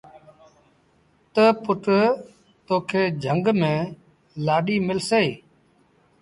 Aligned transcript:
تا 1.33 1.45
پُٽ 1.63 1.83
تو 2.65 2.75
کي 2.89 3.03
جھنگ 3.23 3.45
ميݩ 3.59 3.91
لآڏيٚ 4.45 4.85
ملسي۔ 4.87 5.25